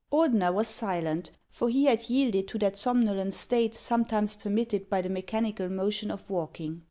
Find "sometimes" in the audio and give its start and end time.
3.75-4.35